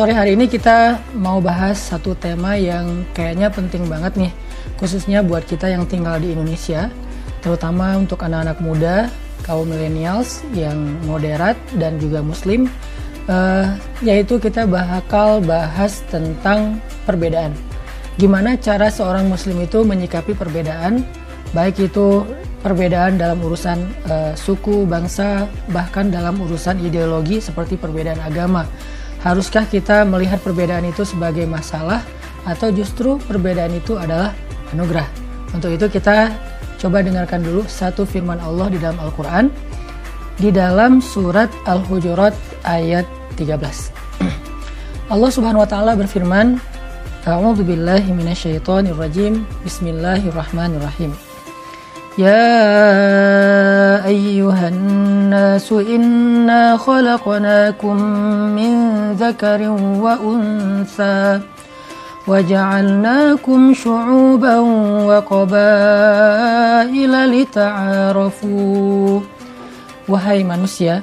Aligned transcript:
Sore 0.00 0.16
hari 0.16 0.32
ini 0.32 0.48
kita 0.48 0.96
mau 1.12 1.44
bahas 1.44 1.76
satu 1.76 2.16
tema 2.16 2.56
yang 2.56 3.04
kayaknya 3.12 3.52
penting 3.52 3.84
banget 3.84 4.16
nih, 4.16 4.32
khususnya 4.80 5.20
buat 5.20 5.44
kita 5.44 5.68
yang 5.68 5.84
tinggal 5.84 6.16
di 6.16 6.32
Indonesia, 6.32 6.88
terutama 7.44 8.00
untuk 8.00 8.24
anak-anak 8.24 8.64
muda, 8.64 9.12
kaum 9.44 9.68
millennials 9.68 10.40
yang 10.56 10.96
moderat 11.04 11.52
dan 11.76 12.00
juga 12.00 12.24
muslim, 12.24 12.64
uh, 13.28 13.76
yaitu 14.00 14.40
kita 14.40 14.64
bakal 14.64 15.44
bahas 15.44 16.00
tentang 16.08 16.80
perbedaan. 17.04 17.52
Gimana 18.16 18.56
cara 18.56 18.88
seorang 18.88 19.28
muslim 19.28 19.60
itu 19.60 19.84
menyikapi 19.84 20.32
perbedaan, 20.32 21.04
baik 21.52 21.76
itu 21.76 22.24
perbedaan 22.64 23.20
dalam 23.20 23.36
urusan 23.36 23.84
uh, 24.08 24.32
suku, 24.32 24.88
bangsa, 24.88 25.44
bahkan 25.68 26.08
dalam 26.08 26.40
urusan 26.40 26.80
ideologi 26.80 27.36
seperti 27.36 27.76
perbedaan 27.76 28.24
agama 28.24 28.64
Haruskah 29.25 29.65
kita 29.65 30.05
melihat 30.05 30.37
perbedaan 30.41 30.85
itu 30.85 31.01
sebagai 31.01 31.49
masalah 31.49 32.05
atau 32.45 32.69
justru 32.69 33.17
perbedaan 33.25 33.73
itu 33.73 33.97
adalah 33.97 34.37
anugerah? 34.69 35.09
Untuk 35.53 35.73
itu 35.73 35.89
kita 35.89 36.29
coba 36.77 37.01
dengarkan 37.01 37.41
dulu 37.41 37.65
satu 37.65 38.05
firman 38.05 38.37
Allah 38.37 38.69
di 38.69 38.77
dalam 38.77 39.01
Al-Qur'an 39.01 39.49
di 40.37 40.51
dalam 40.51 40.99
surat 40.99 41.47
Al-Hujurat 41.65 42.35
ayat 42.67 43.07
13. 43.39 45.09
Allah 45.13 45.29
Subhanahu 45.31 45.63
wa 45.63 45.69
taala 45.69 45.93
berfirman, 45.97 46.59
A'udzu 47.25 47.65
billahi 47.65 48.13
minasyaitonir 48.13 48.93
rajim. 48.93 49.47
Bismillahirrahmanirrahim. 49.65 51.17
يا 52.15 52.47
أيها 54.07 54.67
الناس 54.67 55.67
إنا 55.71 56.77
خلقناكم 56.77 57.95
من 58.55 58.71
ذكر 59.19 59.61
وأنثى 60.03 61.39
وجعلناكم 62.27 63.73
شعوبا 63.73 64.57
وقبائل 65.09 67.13
لتعارفوا 67.33 69.21
Wahai 70.05 70.45
manusia, 70.45 71.01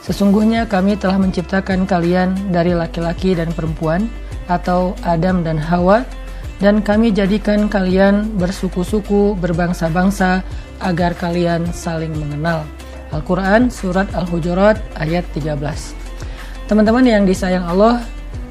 sesungguhnya 0.00 0.64
kami 0.64 0.96
telah 0.96 1.20
menciptakan 1.20 1.84
kalian 1.84 2.32
dari 2.48 2.72
laki-laki 2.72 3.36
dan 3.36 3.52
perempuan 3.52 4.08
atau 4.48 4.96
Adam 5.04 5.44
dan 5.44 5.60
Hawa 5.60 6.08
dan 6.64 6.80
kami 6.80 7.12
jadikan 7.12 7.68
kalian 7.68 8.40
bersuku-suku, 8.40 9.36
berbangsa-bangsa, 9.36 10.40
agar 10.80 11.12
kalian 11.12 11.68
saling 11.76 12.16
mengenal. 12.16 12.64
Al-Quran 13.12 13.68
Surat 13.68 14.08
Al-Hujurat 14.16 14.80
ayat 14.96 15.28
13 15.36 16.01
Teman-teman 16.73 17.05
yang 17.05 17.29
disayang 17.29 17.69
Allah, 17.69 18.01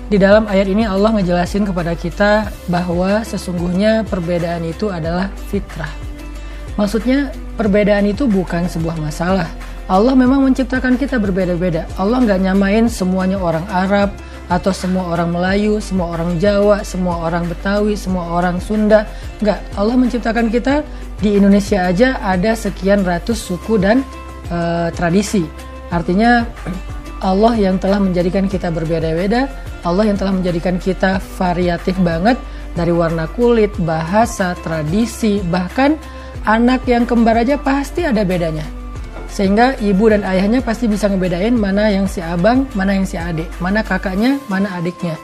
di 0.07 0.15
dalam 0.15 0.47
ayat 0.47 0.71
ini 0.71 0.87
Allah 0.87 1.11
ngejelasin 1.11 1.67
kepada 1.67 1.91
kita 1.99 2.55
bahwa 2.71 3.19
sesungguhnya 3.27 4.07
perbedaan 4.07 4.63
itu 4.63 4.95
adalah 4.95 5.27
fitrah. 5.51 5.91
Maksudnya 6.79 7.35
perbedaan 7.59 8.07
itu 8.07 8.31
bukan 8.31 8.71
sebuah 8.71 8.95
masalah. 9.03 9.51
Allah 9.91 10.15
memang 10.15 10.39
menciptakan 10.47 11.03
kita 11.03 11.19
berbeda-beda. 11.19 11.91
Allah 11.99 12.23
nggak 12.23 12.47
nyamain 12.47 12.87
semuanya 12.87 13.43
orang 13.43 13.67
Arab, 13.67 14.15
atau 14.47 14.71
semua 14.71 15.11
orang 15.11 15.35
Melayu, 15.35 15.83
semua 15.83 16.15
orang 16.15 16.39
Jawa, 16.39 16.87
semua 16.87 17.27
orang 17.27 17.51
Betawi, 17.51 17.99
semua 17.99 18.39
orang 18.39 18.63
Sunda. 18.63 19.03
Enggak, 19.43 19.67
Allah 19.75 19.99
menciptakan 19.99 20.47
kita 20.47 20.87
di 21.19 21.43
Indonesia 21.43 21.91
aja 21.91 22.23
ada 22.23 22.55
sekian 22.55 23.03
ratus 23.03 23.43
suku 23.43 23.83
dan 23.83 24.07
uh, 24.47 24.95
tradisi. 24.95 25.43
Artinya 25.91 26.47
Allah 27.23 27.55
yang 27.55 27.79
telah 27.79 28.03
menjadikan 28.03 28.51
kita 28.51 28.75
berbeda-beda, 28.75 29.47
Allah 29.87 30.11
yang 30.11 30.19
telah 30.19 30.35
menjadikan 30.35 30.77
kita 30.83 31.23
variatif 31.39 31.95
banget 32.03 32.35
dari 32.75 32.91
warna 32.91 33.31
kulit, 33.31 33.71
bahasa, 33.87 34.59
tradisi, 34.61 35.39
bahkan 35.47 35.95
anak 36.43 36.83
yang 36.91 37.07
kembar 37.07 37.39
aja 37.39 37.55
pasti 37.55 38.03
ada 38.03 38.27
bedanya 38.27 38.83
sehingga 39.33 39.81
ibu 39.81 40.13
dan 40.13 40.21
ayahnya 40.29 40.61
pasti 40.61 40.85
bisa 40.85 41.09
ngebedain 41.09 41.57
mana 41.57 41.89
yang 41.89 42.05
si 42.05 42.21
abang, 42.21 42.69
mana 42.77 43.01
yang 43.01 43.09
si 43.09 43.17
adik, 43.17 43.49
mana 43.65 43.81
kakaknya, 43.81 44.37
mana 44.53 44.69
adiknya. 44.77 45.17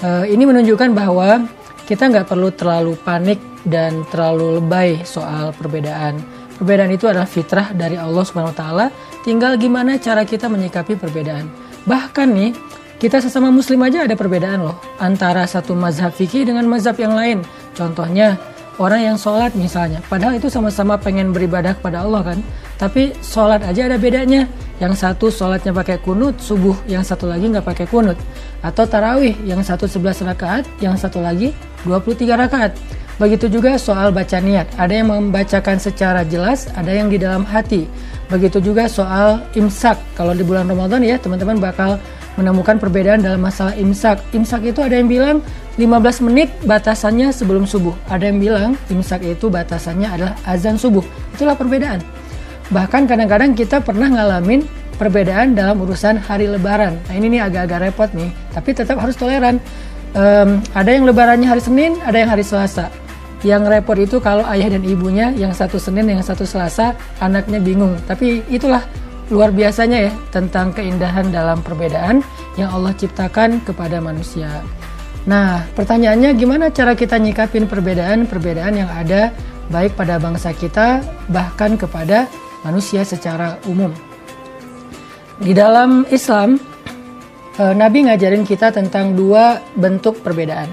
Uh, 0.00 0.22
ini 0.22 0.46
menunjukkan 0.46 0.94
bahwa 0.94 1.50
kita 1.90 2.06
nggak 2.06 2.30
perlu 2.30 2.54
terlalu 2.54 2.94
panik 3.02 3.42
dan 3.66 4.06
terlalu 4.14 4.62
lebay 4.62 5.02
soal 5.02 5.50
perbedaan. 5.50 6.22
Perbedaan 6.60 6.92
itu 6.92 7.08
adalah 7.08 7.24
fitrah 7.24 7.72
dari 7.72 7.96
Allah 7.96 8.20
Subhanahu 8.20 8.52
wa 8.52 8.58
taala, 8.60 8.86
tinggal 9.24 9.56
gimana 9.56 9.96
cara 9.96 10.28
kita 10.28 10.44
menyikapi 10.44 10.92
perbedaan. 10.92 11.48
Bahkan 11.88 12.28
nih, 12.36 12.52
kita 13.00 13.16
sesama 13.16 13.48
muslim 13.48 13.80
aja 13.80 14.04
ada 14.04 14.12
perbedaan 14.12 14.68
loh 14.68 14.76
antara 15.00 15.48
satu 15.48 15.72
mazhab 15.72 16.12
fikih 16.12 16.44
dengan 16.44 16.68
mazhab 16.68 17.00
yang 17.00 17.16
lain. 17.16 17.40
Contohnya, 17.72 18.36
orang 18.76 19.08
yang 19.08 19.16
sholat 19.16 19.56
misalnya, 19.56 20.04
padahal 20.04 20.36
itu 20.36 20.52
sama-sama 20.52 21.00
pengen 21.00 21.32
beribadah 21.32 21.80
kepada 21.80 22.04
Allah 22.04 22.36
kan, 22.36 22.38
tapi 22.76 23.16
sholat 23.24 23.64
aja 23.64 23.88
ada 23.88 23.96
bedanya. 23.96 24.44
Yang 24.84 25.00
satu 25.00 25.32
sholatnya 25.32 25.72
pakai 25.72 26.00
kunut 26.04 26.40
subuh, 26.44 26.76
yang 26.84 27.00
satu 27.00 27.24
lagi 27.24 27.48
nggak 27.48 27.64
pakai 27.64 27.88
kunut. 27.88 28.20
Atau 28.60 28.84
tarawih, 28.84 29.36
yang 29.48 29.64
satu 29.64 29.88
11 29.88 30.24
rakaat, 30.28 30.68
yang 30.84 30.92
satu 30.96 31.24
lagi 31.24 31.56
23 31.88 32.36
rakaat. 32.36 32.76
Begitu 33.20 33.52
juga 33.52 33.76
soal 33.76 34.16
baca 34.16 34.40
niat. 34.40 34.64
Ada 34.80 35.04
yang 35.04 35.12
membacakan 35.12 35.76
secara 35.76 36.24
jelas, 36.24 36.72
ada 36.72 36.88
yang 36.88 37.12
di 37.12 37.20
dalam 37.20 37.44
hati. 37.44 37.84
Begitu 38.32 38.64
juga 38.64 38.88
soal 38.88 39.44
imsak. 39.52 40.00
Kalau 40.16 40.32
di 40.32 40.40
bulan 40.40 40.64
Ramadan 40.64 41.04
ya 41.04 41.20
teman-teman 41.20 41.60
bakal 41.60 42.00
menemukan 42.40 42.80
perbedaan 42.80 43.20
dalam 43.20 43.44
masalah 43.44 43.76
imsak. 43.76 44.24
Imsak 44.32 44.64
itu 44.64 44.80
ada 44.80 44.96
yang 44.96 45.04
bilang 45.12 45.44
15 45.76 46.24
menit 46.32 46.48
batasannya 46.64 47.28
sebelum 47.28 47.68
subuh. 47.68 47.92
Ada 48.08 48.32
yang 48.32 48.40
bilang 48.40 48.70
imsak 48.88 49.20
itu 49.28 49.52
batasannya 49.52 50.08
adalah 50.08 50.34
azan 50.48 50.80
subuh. 50.80 51.04
Itulah 51.36 51.60
perbedaan. 51.60 52.00
Bahkan 52.72 53.04
kadang-kadang 53.04 53.52
kita 53.52 53.84
pernah 53.84 54.08
ngalamin 54.08 54.64
perbedaan 54.96 55.52
dalam 55.52 55.76
urusan 55.76 56.16
hari 56.24 56.48
lebaran. 56.48 56.96
Nah 57.04 57.14
ini 57.16 57.36
nih 57.36 57.42
agak-agak 57.44 57.78
repot 57.84 58.10
nih, 58.16 58.32
tapi 58.56 58.72
tetap 58.72 58.96
harus 58.96 59.16
toleran. 59.16 59.60
Um, 60.10 60.58
ada 60.74 60.90
yang 60.90 61.06
lebarannya 61.06 61.46
hari 61.46 61.62
Senin, 61.62 62.00
ada 62.02 62.16
yang 62.18 62.30
hari 62.30 62.42
Selasa. 62.42 62.99
Yang 63.40 63.62
repot 63.72 63.96
itu 63.96 64.16
kalau 64.20 64.44
ayah 64.52 64.76
dan 64.76 64.84
ibunya 64.84 65.32
yang 65.32 65.56
satu 65.56 65.80
Senin, 65.80 66.12
yang 66.12 66.20
satu 66.20 66.44
Selasa, 66.44 66.92
anaknya 67.24 67.56
bingung. 67.56 67.96
Tapi 68.04 68.44
itulah 68.52 68.84
luar 69.32 69.54
biasanya 69.54 70.10
ya 70.10 70.12
tentang 70.34 70.74
keindahan 70.74 71.30
dalam 71.30 71.62
perbedaan 71.62 72.20
yang 72.58 72.68
Allah 72.74 72.92
ciptakan 72.92 73.62
kepada 73.62 74.02
manusia. 74.02 74.60
Nah, 75.24 75.64
pertanyaannya 75.72 76.34
gimana 76.34 76.68
cara 76.74 76.98
kita 76.98 77.16
nyikapin 77.16 77.70
perbedaan-perbedaan 77.70 78.74
yang 78.74 78.90
ada 78.90 79.30
baik 79.70 79.94
pada 79.94 80.18
bangsa 80.18 80.50
kita 80.50 81.00
bahkan 81.30 81.78
kepada 81.78 82.26
manusia 82.66 83.06
secara 83.06 83.56
umum. 83.70 83.94
Di 85.40 85.56
dalam 85.56 86.04
Islam, 86.12 86.60
eh, 87.56 87.72
Nabi 87.72 88.10
ngajarin 88.10 88.44
kita 88.44 88.74
tentang 88.74 89.16
dua 89.16 89.62
bentuk 89.78 90.20
perbedaan. 90.20 90.68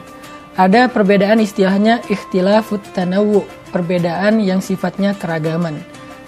Ada 0.58 0.90
perbedaan 0.90 1.38
istilahnya 1.38 2.02
ikhtilafut 2.10 2.82
tanawu, 2.98 3.46
perbedaan 3.70 4.42
yang 4.42 4.58
sifatnya 4.58 5.14
keragaman, 5.14 5.78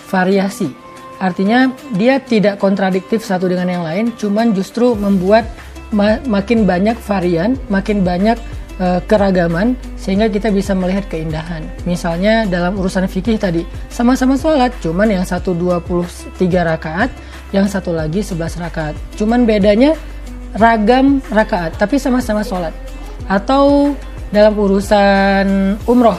variasi. 0.06 0.70
Artinya 1.18 1.74
dia 1.98 2.22
tidak 2.22 2.62
kontradiktif 2.62 3.26
satu 3.26 3.50
dengan 3.50 3.68
yang 3.74 3.84
lain, 3.84 4.14
cuman 4.22 4.54
justru 4.54 4.94
membuat 4.94 5.50
makin 6.30 6.70
banyak 6.70 6.94
varian, 7.02 7.58
makin 7.74 8.06
banyak 8.06 8.38
uh, 8.78 9.02
keragaman 9.10 9.74
sehingga 9.98 10.30
kita 10.30 10.54
bisa 10.54 10.78
melihat 10.78 11.10
keindahan. 11.10 11.66
Misalnya 11.90 12.46
dalam 12.46 12.78
urusan 12.78 13.10
fikih 13.10 13.42
tadi, 13.42 13.66
sama-sama 13.90 14.38
sholat, 14.38 14.72
cuman 14.80 15.10
yang 15.10 15.26
satu 15.26 15.58
23 15.58 16.38
rakaat, 16.46 17.10
yang 17.50 17.66
satu 17.66 17.98
lagi 17.98 18.22
11 18.22 18.62
rakaat. 18.62 18.96
Cuman 19.18 19.50
bedanya 19.50 19.98
ragam 20.54 21.18
rakaat, 21.34 21.82
tapi 21.82 21.98
sama-sama 21.98 22.46
sholat. 22.46 22.72
Atau 23.26 23.94
dalam 24.30 24.54
urusan 24.54 25.78
umroh, 25.90 26.18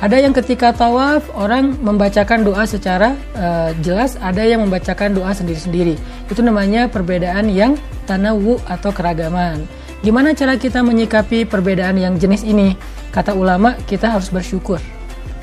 ada 0.00 0.16
yang 0.16 0.32
ketika 0.32 0.72
tawaf 0.72 1.28
orang 1.36 1.76
membacakan 1.84 2.40
doa 2.40 2.64
secara 2.64 3.12
uh, 3.36 3.76
jelas, 3.84 4.16
ada 4.24 4.40
yang 4.40 4.64
membacakan 4.64 5.12
doa 5.12 5.28
sendiri-sendiri. 5.36 6.00
Itu 6.32 6.40
namanya 6.40 6.88
perbedaan 6.88 7.52
yang 7.52 7.76
tanawu 8.08 8.56
atau 8.64 8.96
keragaman. 8.96 9.68
Gimana 10.00 10.32
cara 10.32 10.56
kita 10.56 10.80
menyikapi 10.80 11.44
perbedaan 11.44 12.00
yang 12.00 12.16
jenis 12.16 12.48
ini? 12.48 12.72
Kata 13.12 13.36
ulama, 13.36 13.76
kita 13.84 14.08
harus 14.08 14.32
bersyukur. 14.32 14.80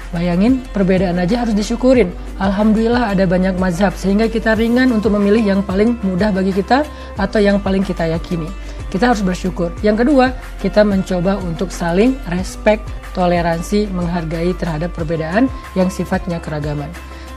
Bayangin, 0.10 0.66
perbedaan 0.74 1.22
aja 1.22 1.46
harus 1.46 1.54
disyukurin. 1.54 2.10
Alhamdulillah 2.42 3.14
ada 3.14 3.30
banyak 3.30 3.62
mazhab, 3.62 3.94
sehingga 3.94 4.26
kita 4.26 4.58
ringan 4.58 4.90
untuk 4.90 5.14
memilih 5.14 5.54
yang 5.54 5.62
paling 5.62 6.00
mudah 6.02 6.34
bagi 6.34 6.56
kita 6.56 6.82
atau 7.14 7.38
yang 7.38 7.62
paling 7.62 7.86
kita 7.86 8.10
yakini. 8.10 8.50
Kita 8.88 9.12
harus 9.12 9.24
bersyukur. 9.24 9.74
Yang 9.84 10.08
kedua, 10.08 10.32
kita 10.64 10.82
mencoba 10.88 11.40
untuk 11.44 11.74
saling 11.74 12.16
respect, 12.32 12.88
toleransi, 13.12 13.92
menghargai 13.92 14.56
terhadap 14.56 14.96
perbedaan 14.96 15.52
yang 15.76 15.92
sifatnya 15.92 16.40
keragaman. 16.40 16.88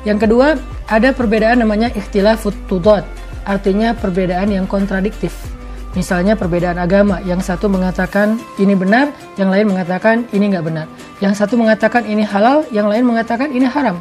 Yang 0.06 0.28
kedua, 0.28 0.56
ada 0.86 1.10
perbedaan 1.10 1.60
namanya 1.60 1.90
ikhtilafut 1.92 2.54
tudot, 2.70 3.02
artinya 3.44 3.92
perbedaan 3.92 4.48
yang 4.48 4.64
kontradiktif 4.64 5.34
Misalnya 5.90 6.38
perbedaan 6.38 6.78
agama, 6.78 7.18
yang 7.26 7.42
satu 7.42 7.66
mengatakan 7.66 8.38
ini 8.62 8.78
benar, 8.78 9.10
yang 9.34 9.50
lain 9.50 9.74
mengatakan 9.74 10.22
ini 10.30 10.54
nggak 10.54 10.62
benar. 10.62 10.86
Yang 11.18 11.42
satu 11.42 11.58
mengatakan 11.58 12.06
ini 12.06 12.22
halal, 12.22 12.62
yang 12.70 12.86
lain 12.86 13.02
mengatakan 13.02 13.50
ini 13.50 13.66
haram. 13.66 13.98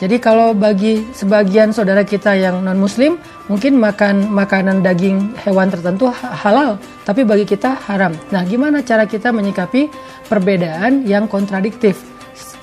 Jadi 0.00 0.16
kalau 0.16 0.56
bagi 0.56 1.04
sebagian 1.12 1.76
saudara 1.76 2.00
kita 2.08 2.32
yang 2.32 2.64
non 2.64 2.80
muslim 2.80 3.20
mungkin 3.52 3.76
makan 3.76 4.32
makanan 4.32 4.80
daging 4.80 5.36
hewan 5.44 5.68
tertentu 5.68 6.08
halal, 6.16 6.80
tapi 7.04 7.20
bagi 7.20 7.44
kita 7.44 7.76
haram. 7.84 8.16
Nah, 8.32 8.40
gimana 8.48 8.80
cara 8.80 9.04
kita 9.04 9.28
menyikapi 9.28 9.92
perbedaan 10.24 11.04
yang 11.04 11.28
kontradiktif? 11.28 12.00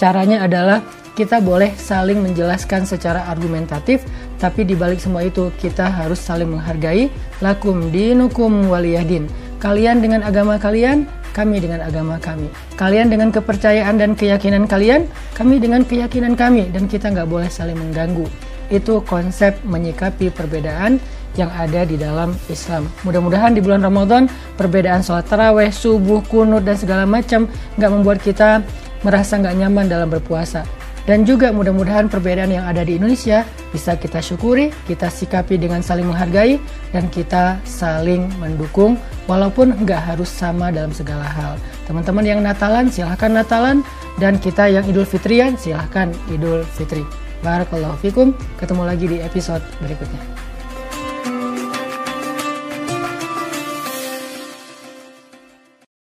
Caranya 0.02 0.50
adalah 0.50 0.82
kita 1.14 1.38
boleh 1.38 1.78
saling 1.78 2.26
menjelaskan 2.26 2.90
secara 2.90 3.30
argumentatif, 3.30 4.02
tapi 4.42 4.66
di 4.66 4.74
balik 4.74 4.98
semua 4.98 5.22
itu 5.22 5.54
kita 5.62 5.86
harus 5.94 6.18
saling 6.18 6.50
menghargai 6.50 7.10
lakum 7.38 7.94
dinukum 7.94 8.66
waliyahdin. 8.66 9.30
Kalian 9.58 10.02
dengan 10.02 10.22
agama 10.22 10.62
kalian, 10.62 11.10
kami 11.38 11.62
dengan 11.62 11.86
agama 11.86 12.18
kami. 12.18 12.50
Kalian 12.74 13.14
dengan 13.14 13.30
kepercayaan 13.30 14.02
dan 14.02 14.18
keyakinan 14.18 14.66
kalian, 14.66 15.06
kami 15.38 15.62
dengan 15.62 15.86
keyakinan 15.86 16.34
kami, 16.34 16.66
dan 16.74 16.90
kita 16.90 17.14
nggak 17.14 17.30
boleh 17.30 17.46
saling 17.46 17.78
mengganggu. 17.78 18.26
Itu 18.74 19.06
konsep 19.06 19.62
menyikapi 19.62 20.34
perbedaan 20.34 20.98
yang 21.38 21.54
ada 21.54 21.86
di 21.86 21.96
dalam 21.96 22.34
Islam. 22.50 22.90
Mudah-mudahan 23.06 23.54
di 23.54 23.62
bulan 23.62 23.86
Ramadan 23.86 24.26
perbedaan 24.58 25.06
sholat 25.06 25.30
taraweh, 25.30 25.70
subuh, 25.70 26.26
kunut 26.26 26.66
dan 26.66 26.74
segala 26.74 27.06
macam 27.06 27.46
nggak 27.78 27.92
membuat 27.94 28.20
kita 28.26 28.66
merasa 29.06 29.38
nggak 29.38 29.56
nyaman 29.62 29.86
dalam 29.86 30.10
berpuasa. 30.10 30.66
Dan 31.08 31.24
juga 31.24 31.56
mudah-mudahan 31.56 32.12
perbedaan 32.12 32.52
yang 32.52 32.68
ada 32.68 32.84
di 32.84 33.00
Indonesia 33.00 33.48
bisa 33.72 33.96
kita 33.96 34.20
syukuri, 34.20 34.76
kita 34.92 35.08
sikapi 35.08 35.56
dengan 35.56 35.80
saling 35.80 36.04
menghargai, 36.04 36.60
dan 36.92 37.08
kita 37.08 37.64
saling 37.64 38.28
mendukung 38.44 39.00
walaupun 39.24 39.72
nggak 39.88 40.04
harus 40.04 40.28
sama 40.28 40.68
dalam 40.68 40.92
segala 40.92 41.24
hal. 41.24 41.56
Teman-teman 41.88 42.28
yang 42.28 42.44
Natalan 42.44 42.92
silahkan 42.92 43.32
Natalan, 43.32 43.88
dan 44.20 44.36
kita 44.36 44.68
yang 44.68 44.84
Idul 44.84 45.08
Fitrian 45.08 45.56
silahkan 45.56 46.12
Idul 46.28 46.68
Fitri. 46.76 47.08
Barakallahu 47.40 47.96
fikum, 48.04 48.36
ketemu 48.60 48.84
lagi 48.84 49.06
di 49.08 49.18
episode 49.24 49.64
berikutnya. 49.80 50.47